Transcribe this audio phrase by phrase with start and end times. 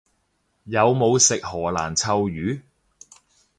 [0.63, 2.63] 有冇食荷蘭臭魚？